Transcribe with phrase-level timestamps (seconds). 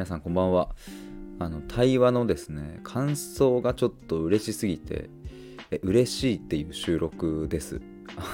[0.00, 0.70] 皆さんこんばんは。
[1.38, 5.10] あの対話のですね感想がちょっと嬉しすぎて
[5.70, 7.82] え嬉しいっていう収録です。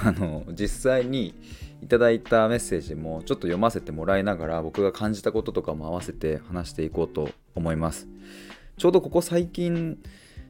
[0.01, 1.35] あの実際に
[1.83, 8.07] いただいたメッセージもちょっと読ませてもらいながら僕が感じたこととかも合わせて話していこうと思います。
[8.77, 9.99] ちょうどここ最近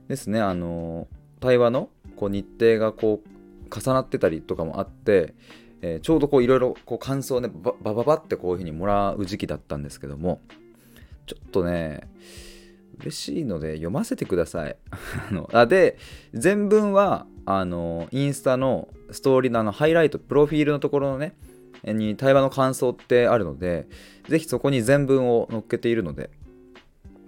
[0.08, 1.08] ですねあの
[1.40, 5.34] 対話のこう日程がこう重なってたりとかもあって
[5.82, 10.42] えー、ちょうどこういろいろこう感想をねババババってこういうふうにもらう時期だったんですけども
[11.28, 12.10] ちょっとね
[13.00, 14.76] 嬉しいので読ませてください。
[15.30, 15.98] あのあで
[16.34, 21.36] 全文はあのインスタのストーリーのあのハイライトプロフィールのところのね
[21.84, 23.88] に対話の感想ってあるので
[24.28, 26.32] ぜひそこに全文を載っけているので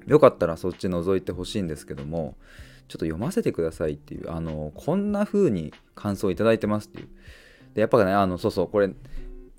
[0.08, 2.36] よかったらそっち覗いてほしいんですけども
[2.88, 7.08] ちょっと読ませてくださいっていうあのこんな風に感想をいただいてますっていう。
[7.76, 8.90] でやっぱねあのそうそうこれ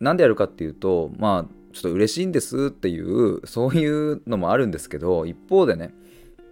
[0.01, 5.95] なんでやるかっていうとまあちょっと嬉しいんですっていうそういうのもあるんですけど一方でね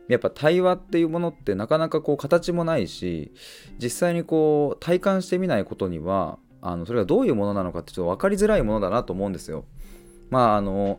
[0.09, 3.33] やっぱ対話っていうものってなかなかこう形もないし
[3.79, 9.65] 実際にこう体感してみないことにはあのそれがどういうものなのかってちょっと分かりづらいものだなと思うんですよ。
[10.31, 10.99] まああの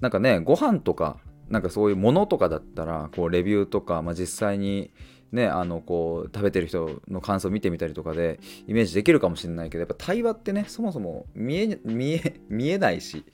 [0.00, 4.92] なんかねご飯とかなんかそういうものとかだったらこうレビューとか、まあ、実際に
[5.32, 13.24] ね、あのこう食べてる人の感想を見てみたりとかでイメージできるかもしれないけどやっぱ対話ってねそもそも見え見え見えないし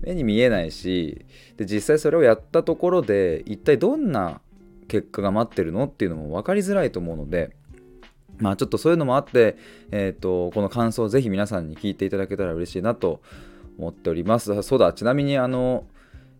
[0.00, 1.26] 目に見えないし
[1.58, 4.40] で実際それをやったところで一体どんな
[4.88, 7.54] 結果が待ってるのっていうのも分かりづらいと思うので
[8.38, 9.56] まあちょっとそういうのもあって、
[9.90, 13.20] えーと、この感想をぜひ皆さんに聞いていただけたら嬉しいなと
[13.78, 14.62] 思っております。
[14.62, 15.84] そうだちなみにあの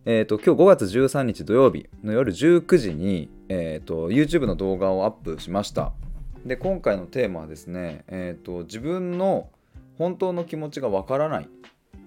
[0.07, 5.93] えーと、今日5月13日土曜日の夜19時に、えーと、YouTube の動画をアップしました。
[6.45, 9.49] で今回のテーマはですね、えーと、自分の
[9.97, 11.49] 本当の気持ちがわからない、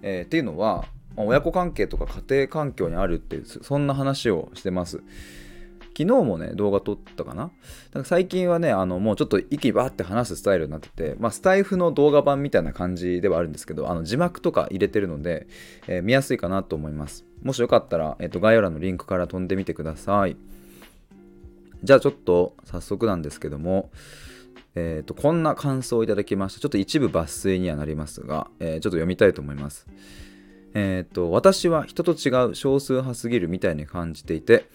[0.01, 0.85] え、っていうのは、
[1.17, 5.03] 親子関係とか家庭環境にあるっていうそんな話をしてます。
[5.99, 7.51] 昨日もね、動画撮ったかな？
[7.93, 15.47] なんか最近はね、あのもうちょっと息ばって話すスタイルになってて、まあ、スタイフの動画版みたいな感じではあるんですけど、あの字幕とか入れてるので、
[15.87, 17.25] えー、見やすいかなと思います。
[17.43, 20.37] もしよかったら、えー、と概要欄のリンクから飛んでみてください。
[21.83, 23.89] じゃあちょっと早速なんですけども、
[24.75, 26.61] えー、とこんな感想をいただきました。
[26.61, 29.85] ちょっと一部抜粋にはなりますが、えー、ちょっと読みたいと思います。
[30.73, 34.69] えっ、ー、と、私は人と違う少数派すぎるみたいに感じていて、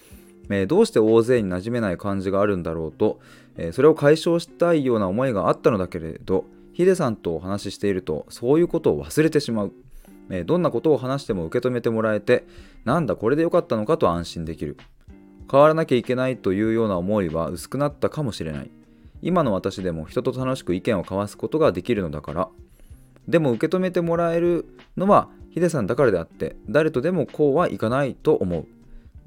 [0.50, 3.20] え、どうして大勢に馴染めない感じがあるんだろうと、
[3.56, 9.72] え、それを解消したいような思いがあったのだけれどヒデさんとお話ししているとそういうことを忘れてしまう、
[10.30, 12.44] え、どんなことを話しても受け止めてもらえて
[12.84, 14.76] なんだこれでよかったのかと安心できる。
[15.50, 18.70] 変わらなきゃいけないというような思いは薄くなったかもしれない。
[19.22, 22.48] 今の私でも人と楽しく意見を交わすことができるのだから。
[23.28, 24.66] でも受け止めてもらえる
[24.96, 28.66] のはヒデさんだからであって誰とでもこうはいかないと思う。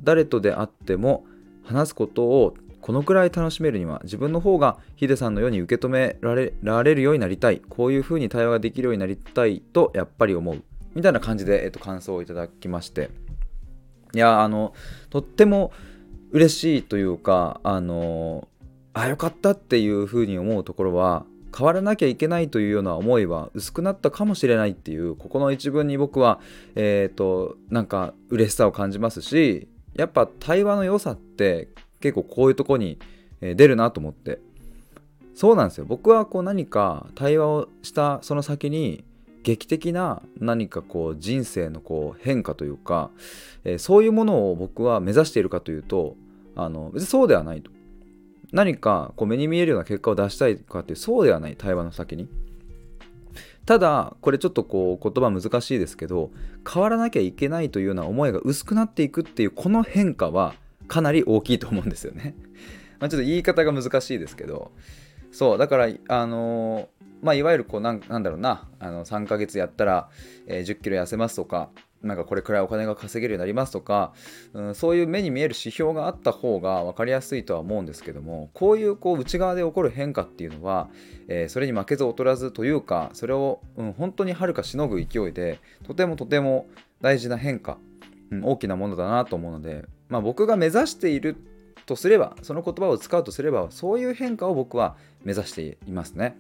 [0.02, 1.26] 誰とであっても
[1.64, 7.62] 話すことをこのくらい楽しめるには自分の方がヒデさんのように受け止められられるようになりたい。
[7.70, 10.64] こういうふうに対話ができるようになりたいとやっぱり思う。
[10.96, 13.10] みたいな感じで、えっと、感想をいただきまして。
[14.14, 14.74] いやあの
[15.10, 15.74] とっても
[16.32, 18.48] 嬉しいというかあの
[18.94, 21.26] あよかったっていうふうに思うところは
[21.56, 26.40] 変わらなきゃいけないというような思いは薄くなったかもしれないっていうここの一文に僕は
[26.76, 31.70] えっ、ー、となんか嬉しさを感じますしやっぱ対話の良さって
[32.00, 33.00] 結構こういうとこに
[33.42, 34.40] 出るなと思って。
[35.36, 35.86] そうなんですよ。
[35.86, 39.04] 僕はこう何か対話をしたその先に
[39.44, 43.12] 劇的な何かこう人生のこう変化というか、
[43.64, 46.16] えー、そういうものを僕は目指しているかというと
[46.56, 47.70] あの別にそうではないと。
[48.52, 52.28] 何かこう目に見えるような結果を出したいかっていうそうではない対話の先に。
[53.68, 56.32] ただこれちょっとこう言葉難しいですけど
[56.68, 60.56] 変わらなきゃいけないというような思いが薄くなっていくっていうこの変化は
[60.88, 62.34] かなり大きいと思うんですよね。
[63.00, 64.72] まあちょっと言い方が難しいですけど
[65.34, 66.88] そうだからあの、
[67.22, 70.10] まあいわゆるこうなんだろうなあの3ヶ月やったら、
[70.48, 71.70] え、1 0キロ痩せますとか
[72.04, 74.14] なんかこれくらいお金が稼げるようになりますとか、
[74.54, 80.90] うん、そういう目に見える指標があった方が分かりやすいとは思うんですけどもこういうこう内側で起こる変化っていうのは、
[81.28, 86.68] えー、それに負けず劣らずというかそれを、うん、本当にはるかしのぐ勢いでとてもとても
[87.02, 87.78] 大事な変化、
[88.32, 91.36] うん、大きなものだなと思うので、まあ、僕が目指している
[91.88, 96.38] とすればその言葉を使うとすればそういう変化を僕は目指していますね。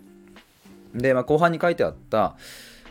[0.93, 2.35] で、まあ、後半に書いてあった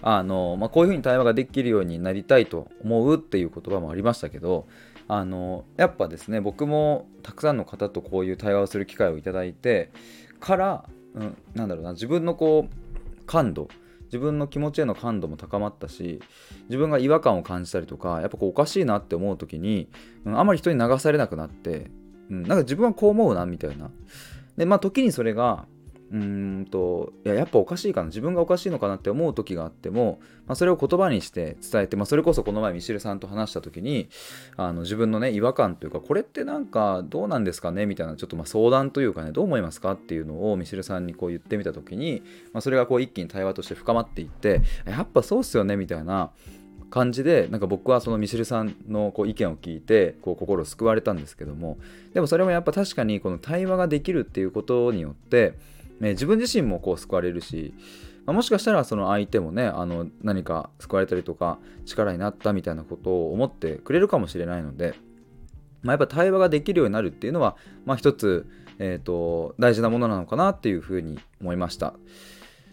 [0.09, 4.69] あの、まあ、こういうふうに対話ができるようになりたいと思うっていう言葉もありましたけど
[5.09, 9.91] あのやっぱですね僕もたくさんの方とこういう対話をする機会をいただいて
[10.39, 13.67] から、うん、なんだろうな自分のこう感度
[14.05, 16.21] 自分の気持ちへの感度も高まったし
[16.69, 19.89] 自分が違和感を感じたりとかやっぱこうおかしいなって思う時に、
[20.25, 21.91] うん、あまり人に流されなくなって、
[22.31, 23.91] うん、なんか自分はこう思うなみたいな。
[24.57, 25.67] でまあ時にそれが
[26.13, 28.07] うんといややっぱおかしいかな。
[28.07, 34.09] 自分がおかしいのかなって思う時があっても、まあ、それを言葉にして伝えて、まあ、それこそこの前ミシルさんと話した時に
[34.57, 37.87] あの自分のね違和感というかこれってなんかどうなんですかね？
[37.87, 42.23] みたいなちょっとまあ相談というかねどう思いますかっていうのをミシルさんにこう言ってみた時に、
[42.53, 45.77] まあ、それがこう一気に対話として深まっていってやっぱそうっすよね？
[45.77, 46.31] みたいな
[46.89, 51.79] 感じでなんか僕はそのミシルさんのこう意見を聞いてこう心救われたんですけども
[52.15, 55.55] でもそれもやっぱ確かにこの対話ができるっていうことによって
[56.01, 57.75] ね、自分自身もこう救われるし、
[58.27, 64.95] まあ、もしかしたらその相手もねあの何か救われたりとか力になったみたいなことを思ってくれるかもしれないので、
[65.83, 68.47] まあ、やっぱ対話ができるようになるっていうのは、まあ、一つ、
[68.79, 71.95] えーと、大事なものなのかなっていうふうに思いました。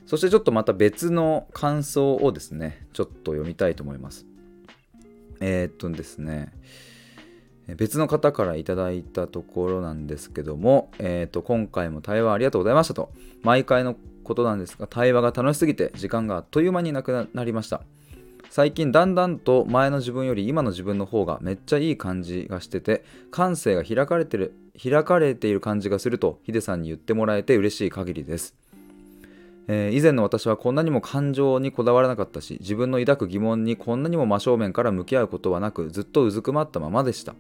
[0.05, 4.25] そしてちょっとまた別の感想をですねちょっと読みたいと思います。
[5.39, 6.51] えー、っとですね
[7.68, 13.12] 別の方からいただいたところなんですけども、えー、と今回も対話ありがとうございましたと。
[13.42, 17.81] 毎回のことなんですが対話が楽しすぎて時間があっという間になくなりました。
[18.54, 28.54] 最近だんだんと前の自分より今の自分の方がめっちゃいい感じがしてて感性が開かれてる開かれている感じがするとヒデさんに言ってもらえて嬉しい限りです、
[29.68, 37.33] えー、以前の私はこんなにも感情にこだわらなかったし自分の抱く疑問にこんなにも真正面から向き合うことはなくずっとうずくまったままでした。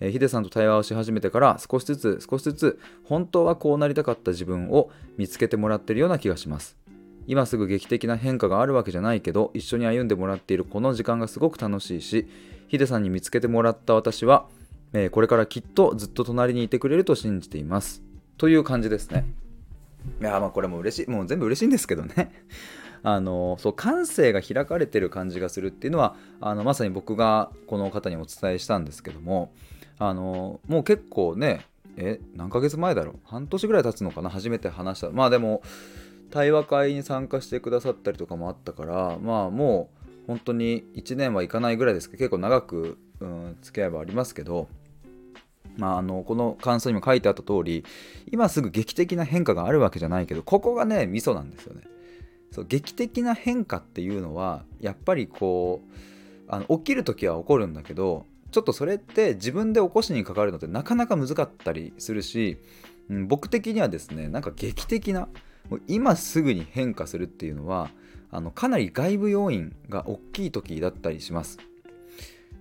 [0.00, 6.76] えー、ヒデさんと対話をし始めてから少しずつ少しずつ本当はこうなりたかった自分を見つけてもらってるような気がします。
[7.26, 12.28] 今すぐ劇的な変化があるわけじゃないけど一緒に歩んでもらっているこの時間がすごく楽しいし
[12.68, 14.46] ヒデさんに見つけてもらった私は、
[14.92, 18.02] えー、これからきっとずっと隣にいてくれると信じています。
[18.36, 19.24] という感じですね。
[20.20, 21.10] いやまあこれも嬉しい。
[21.10, 22.32] もう全部嬉しいんですけどね。
[23.02, 29.52] あのそう感性が開かれてる感じがするっていうのはあのまさに僕がこの方にお伝えしたんですけども
[29.98, 31.64] あのもう結構ね
[31.96, 33.18] え何ヶ月前だろう？
[33.24, 34.30] 半年ぐらい経つのかな？
[34.30, 35.10] 初めて話した。
[35.10, 35.62] まあでも
[36.30, 44.68] 対話会に参加してくださったりとかもあったからまあもう本当に1年はいかないぐらいですけど結構長く、うん、付き合いはありますけど
[45.76, 47.84] まあ、あのこの感想にも書いてあった通り
[48.30, 51.82] 今すぐ劇的な変化があるわけじゃないけどここがねミソなんですよね。
[52.52, 55.90] そう劇的な変化っていうのはやっぱりこう
[56.46, 58.24] あの起きる時は起こるんだけど
[58.54, 62.58] ちょっとそれって自分で起こしにかかるのってなかなか難かったりするし、
[63.10, 65.26] うん、僕的にはですねなんか劇的な
[65.68, 67.90] もう今すぐに変化するっていうのは
[68.30, 71.58] あのかなり外部要因が大きい時だったりします。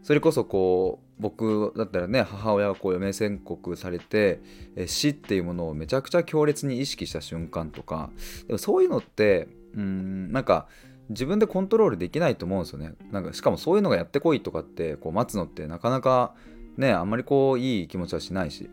[0.01, 4.41] それこそこう僕だったらね母親がこう余命宣告されて
[4.87, 8.09] 死っていうものをめちゃくちゃ強烈に意識した瞬間とか
[8.47, 10.67] でもそういうのってうんなんか
[11.09, 12.93] 自分でコントロールできないと思うんですよね。
[13.11, 16.33] なんかしかもそういうのがやってこいとかってこう待つのってなかなか
[16.77, 18.69] ねあんまりこういい気持ちはしないし。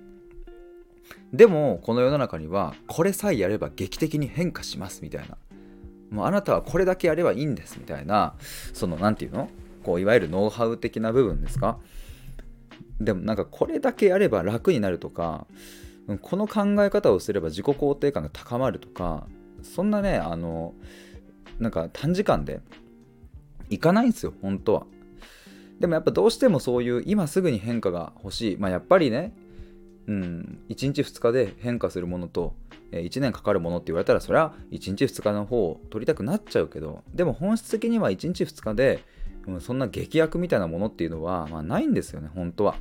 [1.32, 5.36] でもこの世の中にはこれさえやれば劇的に変化しますみたいな。
[6.10, 8.34] もうあなたはこれだけやればいいんですみたいな
[8.72, 9.50] その何て言うの？
[9.84, 11.78] こういわゆるノウハウ的な部分ですか？
[13.00, 15.46] でもなんかこれだけやれば楽になるとか
[16.20, 19.26] この考え方をすれば自己肯定感が高まるとか
[19.62, 20.74] そんなねあの
[21.60, 22.60] なんか短時間で
[23.68, 24.87] いかないんですよ本当は。
[25.78, 28.56] でもやっぱどうしてもそういう今すぐに変化が欲しい。
[28.58, 29.32] まあやっぱりね
[30.06, 32.54] うん1日2日で変化するものと
[32.90, 39.04] 1年かかるものって言われたらそれは1日2日の方を取りたくなっちゃうけどでも本質的には1日2日で、
[39.46, 42.76] うん、そんな劇薬みたいなものっていうのは、まあ、ないんですよね本当は。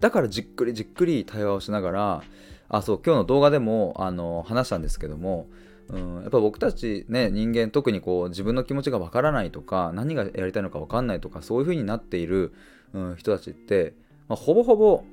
[0.00, 2.22] だからじっくりじっくり対話をしながら
[2.68, 5.46] あそう今日の動画でもあの話したんですけども
[5.88, 12.54] うん、やっぱ僕たちね人間特にこう自分の気持ちがわからないとか何がやりたいのかわかんないとかそういう風になっている、
[12.92, 13.94] うん、人たちって、
[14.28, 15.04] まあ、ほぼほぼ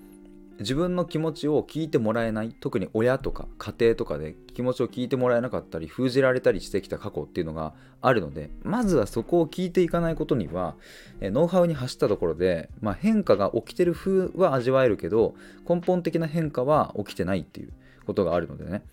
[0.62, 10.76] 自分の気持ちを聞いてもらえない特に親とか家庭とかで気持ちを聞いてもらえなかったり封じられたりしてきた過去っていうのがあるのでまずはそこを聞いていかないことには
[11.20, 15.34] えノウハウに走ったところで、まあ、変化が起きてる風は味わえるけど
[15.68, 17.74] 根本的な変化は起きてないっていう
[18.06, 18.84] ことがあるのでね。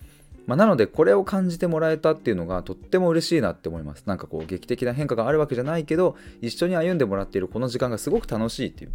[0.49, 4.05] まあ、なのでこれを感じてもらえたっていうのがとっても嬉しいなって思います。
[4.07, 8.91] なんかこう劇的な変化があるわけじゃないけど一緒に歩んでもらっているこの時間がすごく楽しいっていう。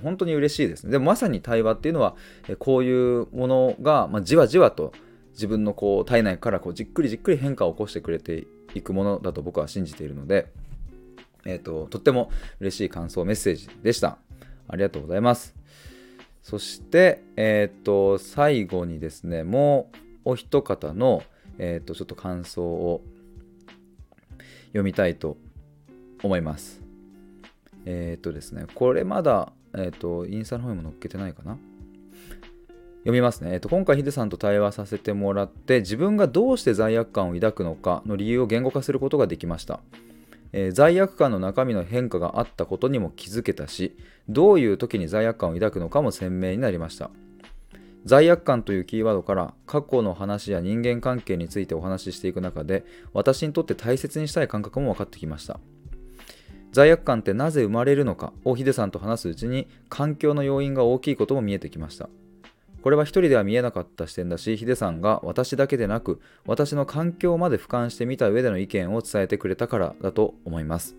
[0.00, 0.92] 本当に嬉しいですね。
[0.92, 2.14] でもまさに対話っていうのは
[2.60, 4.92] こういうものが、ま、じわじわと
[5.32, 10.52] 自分のこう体内からこうじっくりじっくり変化を起こしてくれていくものだと僕は信じているので、
[11.44, 12.30] えーと、とっても
[12.60, 14.18] 嬉しい感想メッセージでした。
[14.68, 15.54] ありがとうございます。
[16.42, 21.22] そして、えっ、ー、と、最後にですね、もうお一方の、
[21.58, 23.02] えー、とちょっと感想を
[24.66, 25.36] 読みたいと
[26.22, 26.80] 思います。
[27.84, 31.58] えー、っとですねこれまだ、えー、っとインスタの方にも載っけてないかな？
[33.00, 39.80] 読みますね、えっと、今回ヒデさんと対話させてもらって自分がどうして罪悪感を抱くのかの理由を言語化することができました。
[40.52, 43.96] えー、罪悪感の中身の変化があったことにも気づけたし
[44.28, 47.10] どういう時に罪悪感を抱くのかも鮮明になりました。
[48.04, 55.60] 罪悪感というキーワードから過去の話や人間関係についてお話ししていく中で私にとって大切にしたい感覚も分かってきました。
[56.72, 62.08] 罪悪感ってなぜ生まれるのかをヒデさんと話すうちに環境の要因が大きいことも見えてきました。
[62.82, 70.96] これは一人では見えなかった視点だしヒデさんが私だけでなく私の環境まで俯瞰してみた上での意見を伝えてくれたからだと思います。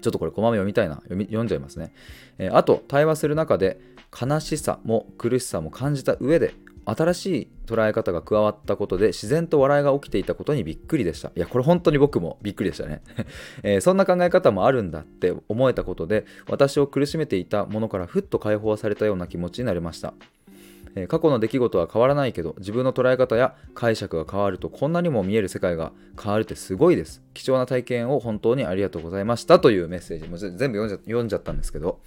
[0.00, 0.96] ちょっとこれこまめ読みたいな。
[0.96, 1.92] 読み読んじゃいますね、
[2.38, 3.78] えー、あと対話する中で
[4.20, 6.54] 悲しさも苦しさも感じた上で
[6.86, 11.32] 新しい捉え方が加わったことで自然と笑いが起きていたことにびっくりでした。
[11.34, 13.02] いや、これ本当に僕もびっくりでしたね。
[13.62, 20.14] えー、そんな考え方もあるんだって思えたことで私を苦しめていたものからふっと解放されたような気持ちになりました。
[20.96, 31.98] え過去の出来事は変わらないけど自分の捉え方や解釈が変わるとこんなにも見える世界が変わるってすごいです貴重な体験を本当にありがとうございましたというメッセージも全部読んじゃったんですけど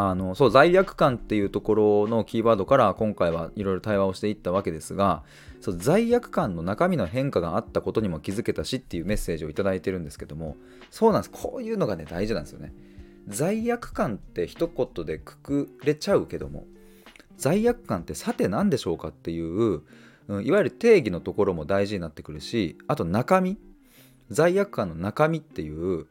[0.00, 5.24] あのそう罪悪感っていうところのキーワードから今回はいろいろ対話をしていったわけですが
[5.60, 10.56] そう罪悪感の中身の変化があったことにも気づけたしっていうメッセージを頂いてるんですけども
[10.92, 11.30] そうなんです。
[11.32, 12.72] こういうのがね大事なんですよね。
[13.26, 16.64] 罪悪感って一言でくくれちゃうけども
[17.36, 19.82] 罪悪感ってさて何でしょうかっていう、
[20.28, 23.58] うん、いわゆる定義のところも大事になってくるしあと中身。
[24.30, 26.06] 罪悪感の中身っていう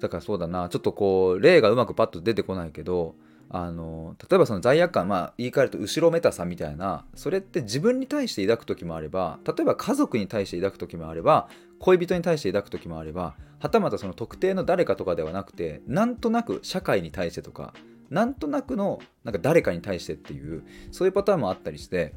[0.00, 0.68] だからそうだな。
[0.68, 3.14] ちょっとこう例がうまくパッと出てこないけど
[3.50, 17.72] あの例えばその罪悪感まあ言い換えると後ろめたさみたいなそれって自分に対して抱く時もあれば例えば家族に対して抱く時もあれば恋人に対して抱く時もあればはたまたその特定の誰かとかではなくてなんとなく社会に対してとか
[18.10, 22.14] なんとなくのなんか誰かに対してっていうそういうパターンもあったりして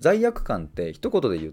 [0.00, 1.52] 罪悪感って一言で言っ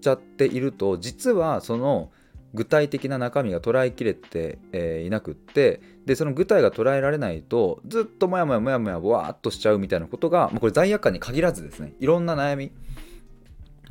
[0.00, 2.12] ちゃっていると実はその
[2.54, 12.72] 具体的な中身が捉えきれて、えー、いなくってでその具体が捉えられないとずっとモヤモヤモヤモヤわーっとしちゃうみたいなことが、まあ、これ罪悪感に限らずですねいろんな悩み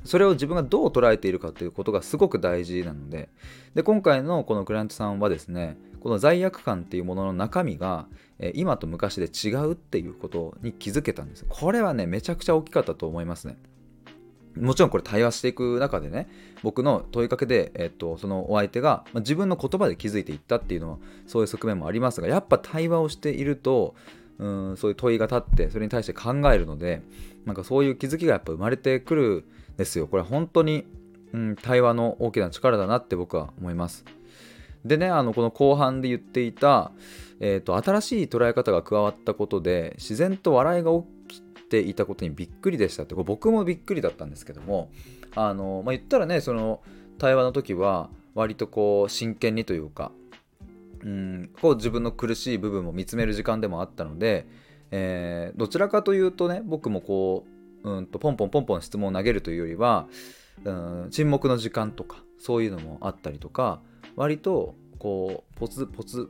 [0.03, 3.29] それを自分がどう捉えているかということがすごく大事なので
[3.75, 8.07] で今回のこのクライアントさんはですねこの罪悪感っていうものの中身が
[8.53, 13.57] 今と昔で違うっていうことに気づけたんですこれはねめちゃくちゃ大きかったと思いますね
[14.58, 16.27] もちろんこれ対話していく中でね
[16.63, 23.96] 僕の問いかけで、えっと、そのお相手が、まあ、自分の言葉で気づいていったっていうのはそういう側面もありますがやっぱ対話をしていると
[24.39, 27.01] うんそういう問いが立ってそれに対して考えるので
[27.46, 30.08] なんかそういう気づきがやっぱ生まれてくるんですよ。
[30.08, 30.86] これ本当に、
[31.34, 34.06] うん、対話の大きな力だなって僕は思います。
[34.86, 36.91] でねあのこの後半で言っていた、
[37.39, 41.03] えーと、新しい捉え方が加わったことで自然と笑いが起
[41.69, 44.89] ていたことにびっくりでしたって僕もびっくりだったんですけども
[45.35, 46.81] あの、まあ、言ったらねその
[47.17, 50.11] 対話の時は割とこう真剣にというか
[51.03, 54.47] うんこう自分の苦しい部分を見つめる時間でもあったので、
[54.91, 57.45] えー、どちらかというとね僕もこ
[57.83, 60.07] ううんとポンポンポンポン質問を投げるというよりは
[60.65, 63.81] うん沈黙の時間とかそういうのもあったりとか
[64.15, 66.29] 割とこうポツポツ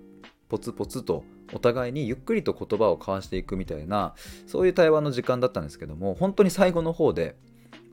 [0.50, 4.14] ポツポツとお互いにゆっくりと言葉を交わしていくみたいな
[4.48, 7.36] そういう対話の時間だったんですけども本当に最後の方で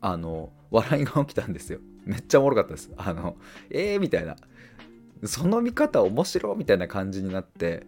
[0.00, 1.78] あの笑いが起きたんですよ。
[2.04, 2.90] めっちゃおもろかったです。
[2.96, 3.36] あの
[3.70, 4.36] えーみたいな。
[5.24, 7.86] その見方面白みたいな感じになって。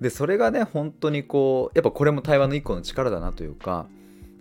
[0.00, 3.86] でそれがね本当にこうやっぱこれも対話の一個の力だなというか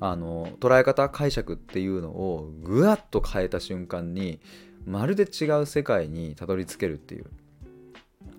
[0.02, 4.42] あの捉え方解釈っていうのをぐわっと変えた瞬間に
[4.86, 7.26] まるで違う世界にたどり着けるっていう。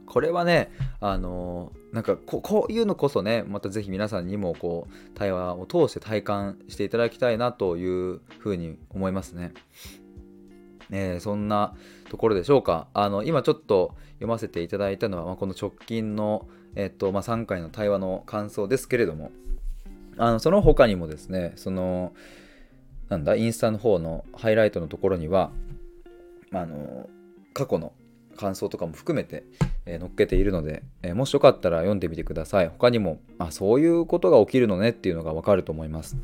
[0.06, 9.52] これはねあのなんかこういうのこそねまた是非皆さんにもこう対話を通して体感していただきたいなというふうに思いますね。
[10.90, 11.74] えー、そんな
[12.10, 19.32] ところでしょうかあの今ちょっと読ませていただいたのは、まあ、この直近の、えっとまあ、3回の対話の感想ですけれども
[20.16, 22.12] あのその他にもですねその
[23.08, 25.50] なんだインスタの方のハイライトのところには
[26.52, 27.08] あの
[27.52, 27.92] 過去の
[28.36, 29.44] 感想とかも含めて、
[29.86, 32.68] えー、載っけているので、え、もしよかったら読んでみてください。
[32.68, 36.16] 他にもあそういうことが起きるのねっていうのがわかると思います、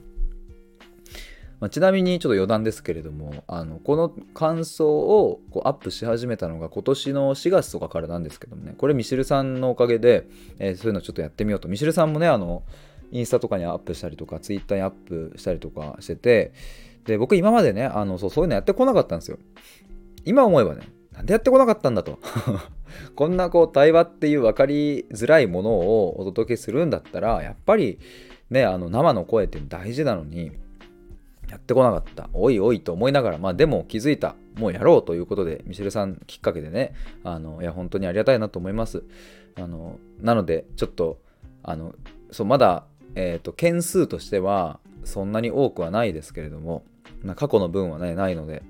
[1.61, 8.75] まあ、ちなみにちょっと余談ですけれどもあのこの感想をこうアップし始めたのが今年の4月とかからなんですけどもね。
[8.77, 10.27] これミシルさんのおかげで、
[10.59, 11.69] えー、そういうのちょっとやってみようと。
[11.69, 12.65] ミシルさんもねあの
[13.13, 16.53] インスタとかにアップしたりとかツイッターにアップしたりとかしてて
[17.05, 19.39] で僕今までねあのそうそういうのやってこなかったんですよ。
[20.25, 22.19] 今思えばねなんでやってこなかったんだと。
[23.15, 27.99] こんなこう対話っていう分かりづらいものをお届けするんだったらやっぱり
[28.51, 30.53] ねあの生の声って大事なのに
[31.51, 32.31] やってこなかった。
[32.33, 34.35] おいおいと思いながらまあでも気づいた。
[34.59, 36.93] もうやろうということでミシェルさんきっかけでね
[37.25, 39.03] あのいや本当にありがたいなと思います。
[39.57, 41.21] あのなのでちょっと
[41.63, 41.95] あの
[42.31, 42.85] そうまだ、
[43.15, 46.85] えーと、件数としてはそんなに多くはないですけれども、
[47.23, 48.63] ま、過去の分はねないので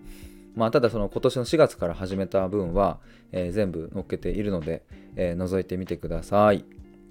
[0.55, 2.99] まあ、ただその今年の4月から始めた分は、
[3.33, 4.83] えー、全部載っけているので、
[5.17, 6.65] えー、覗いてみてください。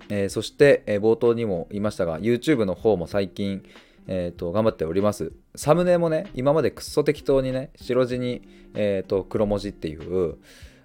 [0.09, 3.63] えー、そして、え冒頭にも言いましたが、YouTube の方も最近、
[4.07, 5.31] えーと、頑張っております。
[5.55, 8.41] サムネもね、今までくっそ適当にね、白地に、
[8.73, 10.37] えーと、黒文字っていう、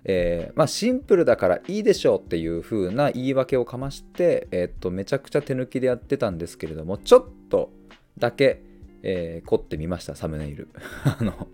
[0.04, 7.72] えー、まあ、シンプルだからいいでしょうっていう風な言い訳をかまして、えーと、めちゃくちゃ手抜きでやってたんですけれども、ちょっと
[8.18, 8.62] だけ、
[9.08, 10.68] えー、凝ってみました、サムネイル。
[11.06, 11.46] あの、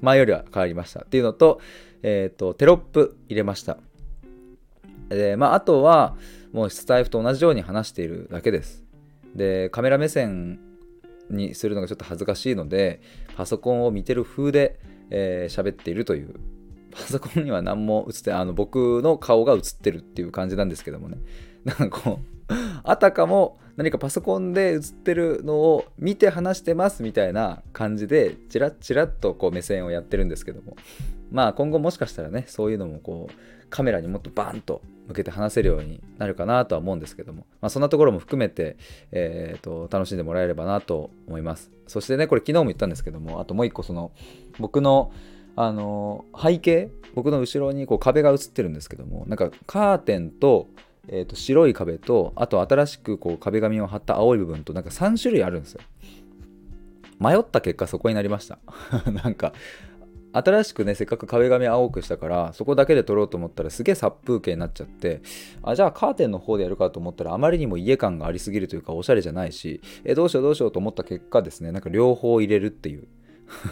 [0.00, 1.02] 前よりは変わりました。
[1.02, 1.60] っていうのと、
[2.02, 3.78] えっ、ー、と、テロップ入れました。
[5.08, 6.16] で、まあ、あとは、
[6.52, 8.84] もうスタイフと同じように話しているだけです。
[9.36, 10.58] で、カメラ目線
[11.30, 13.00] にするのがちょっと恥ずかしいので、
[13.36, 16.34] パソコンを見てる風で、えー、っているという。
[16.90, 21.18] パソコンには何も映って、あの、僕の顔が映ってるっていう感じなんですけどもね。
[21.64, 22.37] なんかこう、
[22.84, 30.76] あたかも何かパソコンで映ってるのを見て話してますみたいな感じで、チラッチラッとこう目線をやってるんですけども。
[31.30, 33.34] まあ今後もしかしたらね、そういうのもこう、
[33.70, 38.76] カメラにもっとバーンと向けて話せるようになるかなとは思うんですけども、まあ、そんなところも含めて、
[39.12, 41.70] えーと、楽しんでもらえればなと思います。
[41.86, 44.12] そしてね、これ昨日も言ったんですけども、あともう一個その、
[44.58, 45.12] 僕の
[45.60, 50.68] あの背景、僕の後ろにこう壁が映ってるんですけども、なんかカーテンと、
[51.08, 55.80] えー、と白い壁と、あと新しくこう壁紙を貼った青い部分と、なんか3種類あるんですよ。
[57.18, 58.58] 迷った結果そこになりました。
[59.10, 59.52] なんか
[60.32, 65.22] 新しくねせっかく壁紙青くしたからそこだけで撮ろうと思ったらすげえ殺風景になっちゃって
[65.62, 73.08] あじゃあカーテンの方でやるかと思ったらあまりにも家感がありすぎるというかおしゃれじゃないしえどうしようどうしようと思った結果ですねなんか両方入れるっていう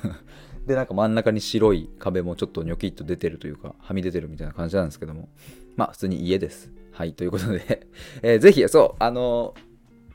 [0.66, 5.28] でなんか真ん中に白い壁もちょっとニョキッと出てるというかはみ出てるみたいな感じなんですけども
[5.76, 7.86] まあ普通に家ですはいということで
[8.22, 9.54] えー、ぜひそうあの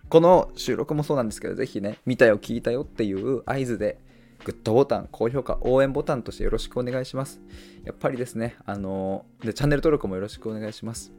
[0.05, 3.99] ー、この収録もそうなんですけどぜひね見たよ聞いたよっていう合図で
[4.43, 7.39] グッドボタン、高評価、応援ボタンとしてよろしくお願いします。
[7.83, 11.11] やっぱりですね、あので、チャンネル登録もよろしくお願いします。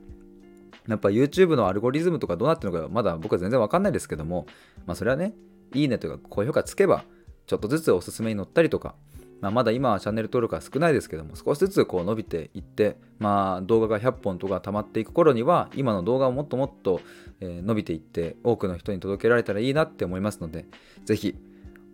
[0.89, 4.47] やっぱ YouTube のアルゴリズムとかどうなってるのかまだ僕は全然わかんないですけども、
[4.87, 5.35] まあそれはね、
[5.73, 7.05] いいねというか高評価つけば、
[7.47, 8.97] ちょっとずつおすすめに載ったりとか、
[9.43, 17.01] まあ、まだ今はチャンネル登録は少ないですけども、少しずつこう伸びていって、まあ動画が100本とか溜まっていく頃には、今の動画をもっともっと、
[17.41, 20.65] 伸びていって、多くの人に届けられたらいいなって思いますので、
[21.05, 21.35] ぜひ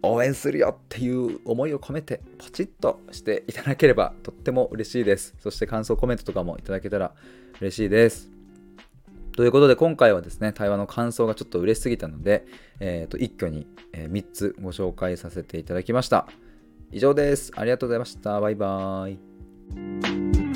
[0.03, 5.35] 応援するよっていう思いを込めてポチッとしていただければとっても嬉しいです。
[5.41, 7.15] そして感想コメントとかもいただけたら
[7.63, 8.31] 嬉しいです。
[9.33, 12.45] ということで今回はですね、対話の感想がちょっと嬉しすぎたので、
[12.79, 16.29] えー、と一挙に3つご紹介させていただきました。
[16.91, 17.53] 以上です。
[17.55, 18.41] ありがとうございました。
[18.41, 20.48] バイバーイ。